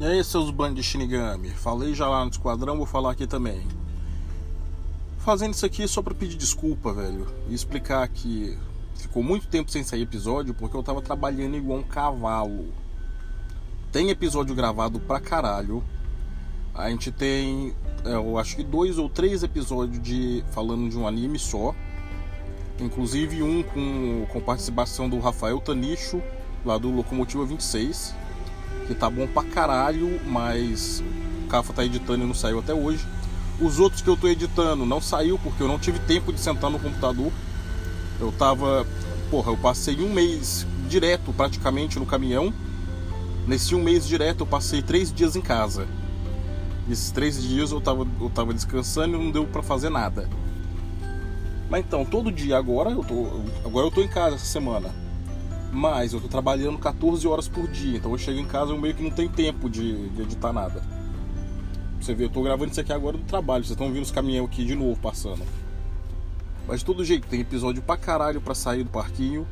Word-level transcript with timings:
E 0.00 0.06
aí, 0.06 0.22
seus 0.22 0.48
bandos 0.52 0.76
de 0.76 0.82
Shinigami? 0.84 1.50
Falei 1.50 1.92
já 1.92 2.08
lá 2.08 2.24
no 2.24 2.30
esquadrão, 2.30 2.76
vou 2.76 2.86
falar 2.86 3.10
aqui 3.10 3.26
também. 3.26 3.66
Fazendo 5.18 5.54
isso 5.54 5.66
aqui 5.66 5.88
só 5.88 6.00
pra 6.00 6.14
pedir 6.14 6.36
desculpa, 6.36 6.92
velho. 6.92 7.26
E 7.48 7.54
explicar 7.54 8.06
que 8.06 8.56
ficou 8.94 9.24
muito 9.24 9.48
tempo 9.48 9.72
sem 9.72 9.82
sair 9.82 10.02
episódio 10.02 10.54
porque 10.54 10.76
eu 10.76 10.84
tava 10.84 11.02
trabalhando 11.02 11.56
igual 11.56 11.80
um 11.80 11.82
cavalo. 11.82 12.72
Tem 13.90 14.08
episódio 14.08 14.54
gravado 14.54 15.00
pra 15.00 15.18
caralho. 15.18 15.82
A 16.72 16.88
gente 16.90 17.10
tem, 17.10 17.74
é, 18.04 18.14
eu 18.14 18.38
acho 18.38 18.54
que 18.54 18.62
dois 18.62 18.98
ou 18.98 19.08
três 19.08 19.42
episódios 19.42 20.00
de 20.00 20.44
falando 20.52 20.88
de 20.88 20.96
um 20.96 21.08
anime 21.08 21.40
só. 21.40 21.74
Inclusive 22.78 23.42
um 23.42 23.64
com, 23.64 24.26
com 24.30 24.40
participação 24.40 25.08
do 25.08 25.18
Rafael 25.18 25.60
Tanicho, 25.60 26.22
lá 26.64 26.78
do 26.78 26.88
Locomotiva 26.88 27.44
26 27.44 28.27
que 28.86 28.94
tá 28.94 29.08
bom 29.10 29.26
pra 29.26 29.42
caralho, 29.42 30.20
mas 30.26 31.02
o 31.44 31.48
Cafa 31.48 31.72
tá 31.72 31.84
editando 31.84 32.24
e 32.24 32.26
não 32.26 32.34
saiu 32.34 32.58
até 32.58 32.74
hoje. 32.74 33.06
Os 33.60 33.78
outros 33.78 34.02
que 34.02 34.08
eu 34.08 34.16
tô 34.16 34.28
editando 34.28 34.86
não 34.86 35.00
saiu 35.00 35.38
porque 35.38 35.62
eu 35.62 35.68
não 35.68 35.78
tive 35.78 35.98
tempo 36.00 36.32
de 36.32 36.40
sentar 36.40 36.70
no 36.70 36.78
computador. 36.78 37.32
Eu 38.20 38.32
tava. 38.32 38.86
Porra, 39.30 39.52
eu 39.52 39.56
passei 39.56 40.00
um 40.00 40.12
mês 40.12 40.66
direto 40.88 41.32
praticamente 41.32 41.98
no 41.98 42.06
caminhão. 42.06 42.52
Nesse 43.46 43.74
um 43.74 43.82
mês 43.82 44.06
direto 44.06 44.40
eu 44.40 44.46
passei 44.46 44.80
três 44.80 45.12
dias 45.12 45.34
em 45.36 45.40
casa. 45.40 45.86
Esses 46.88 47.10
três 47.10 47.42
dias 47.42 47.72
eu 47.72 47.80
tava, 47.80 48.06
eu 48.20 48.30
tava 48.30 48.54
descansando 48.54 49.16
e 49.16 49.24
não 49.24 49.30
deu 49.30 49.46
para 49.46 49.62
fazer 49.62 49.90
nada. 49.90 50.28
Mas 51.68 51.84
então, 51.84 52.04
todo 52.04 52.32
dia 52.32 52.56
agora 52.56 52.90
eu 52.90 53.04
tô. 53.04 53.26
Agora 53.64 53.86
eu 53.86 53.90
tô 53.90 54.00
em 54.00 54.08
casa 54.08 54.36
essa 54.36 54.46
semana 54.46 55.07
mas 55.72 56.12
eu 56.12 56.20
tô 56.20 56.28
trabalhando 56.28 56.78
14 56.78 57.26
horas 57.26 57.48
por 57.48 57.68
dia, 57.68 57.98
então 57.98 58.12
eu 58.12 58.18
chego 58.18 58.38
em 58.38 58.46
casa 58.46 58.72
e 58.72 58.78
meio 58.78 58.94
que 58.94 59.02
não 59.02 59.10
tenho 59.10 59.28
tempo 59.28 59.68
de, 59.68 60.08
de 60.10 60.22
editar 60.22 60.52
nada. 60.52 60.82
Você 62.00 62.14
vê, 62.14 62.24
eu 62.24 62.30
tô 62.30 62.42
gravando 62.42 62.70
isso 62.70 62.80
aqui 62.80 62.92
agora 62.92 63.16
do 63.16 63.24
trabalho, 63.24 63.64
vocês 63.64 63.72
estão 63.72 63.92
vendo 63.92 64.04
os 64.04 64.10
caminhões 64.10 64.48
aqui 64.48 64.64
de 64.64 64.74
novo 64.74 64.98
passando. 65.00 65.42
Mas 66.66 66.80
de 66.80 66.84
todo 66.84 67.04
jeito, 67.04 67.26
tem 67.26 67.40
episódio 67.40 67.82
pra 67.82 67.96
caralho 67.96 68.40
pra 68.40 68.54
sair 68.54 68.84
do 68.84 68.90
parquinho. 68.90 69.46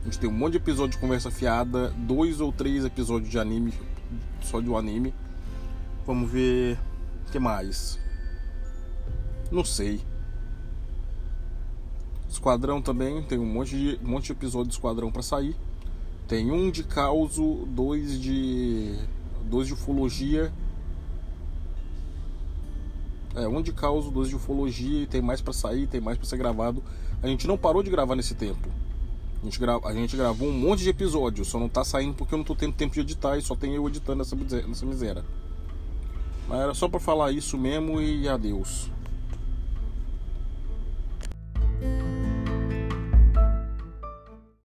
A 0.00 0.04
gente 0.04 0.18
tem 0.18 0.28
um 0.28 0.32
monte 0.32 0.52
de 0.52 0.58
episódio 0.58 0.92
de 0.92 0.98
conversa 0.98 1.30
fiada, 1.30 1.92
dois 1.98 2.40
ou 2.40 2.52
três 2.52 2.84
episódios 2.84 3.30
de 3.30 3.38
anime, 3.38 3.74
só 4.40 4.60
de 4.60 4.70
um 4.70 4.76
anime. 4.76 5.12
Vamos 6.06 6.30
ver. 6.30 6.78
O 7.26 7.32
que 7.32 7.38
mais? 7.38 7.98
Não 9.50 9.64
sei. 9.64 10.00
Esquadrão 12.46 12.80
também, 12.80 13.20
tem 13.22 13.40
um 13.40 13.44
monte 13.44 13.76
de, 13.76 13.98
um 14.04 14.08
monte 14.08 14.26
de 14.26 14.32
episódio 14.32 14.68
de 14.68 14.74
Esquadrão 14.74 15.10
para 15.10 15.20
sair. 15.20 15.56
Tem 16.28 16.48
um 16.52 16.70
de 16.70 16.84
causo, 16.84 17.66
dois 17.66 18.20
de. 18.20 18.96
dois 19.50 19.66
de 19.66 19.72
ufologia. 19.72 20.52
É, 23.34 23.48
um 23.48 23.60
de 23.60 23.72
causo, 23.72 24.12
dois 24.12 24.28
de 24.28 24.36
ufologia 24.36 25.02
e 25.02 25.06
tem 25.08 25.20
mais 25.20 25.40
para 25.40 25.52
sair, 25.52 25.88
tem 25.88 26.00
mais 26.00 26.16
para 26.16 26.26
ser 26.26 26.36
gravado. 26.36 26.84
A 27.20 27.26
gente 27.26 27.48
não 27.48 27.58
parou 27.58 27.82
de 27.82 27.90
gravar 27.90 28.14
nesse 28.14 28.36
tempo. 28.36 28.68
A 29.42 29.44
gente, 29.44 29.60
a 29.84 29.92
gente 29.92 30.16
gravou 30.16 30.48
um 30.48 30.52
monte 30.56 30.84
de 30.84 30.88
episódios, 30.88 31.48
só 31.48 31.58
não 31.58 31.68
tá 31.68 31.82
saindo 31.82 32.14
porque 32.14 32.32
eu 32.32 32.38
não 32.38 32.44
tô 32.44 32.54
tendo 32.54 32.74
tempo 32.74 32.94
de 32.94 33.00
editar 33.00 33.36
e 33.36 33.42
só 33.42 33.56
tem 33.56 33.74
eu 33.74 33.88
editando 33.88 34.22
essa, 34.22 34.36
essa 34.70 34.86
miséria. 34.86 35.24
Mas 36.48 36.60
era 36.60 36.74
só 36.74 36.88
para 36.88 37.00
falar 37.00 37.32
isso 37.32 37.58
mesmo 37.58 38.00
e 38.00 38.28
adeus. 38.28 38.88